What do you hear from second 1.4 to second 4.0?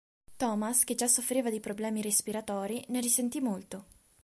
di problemi respiratori, ne risentì molto.